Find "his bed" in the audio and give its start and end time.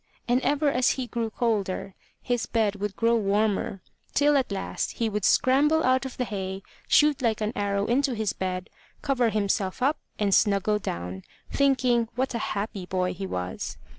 2.23-2.77, 8.15-8.71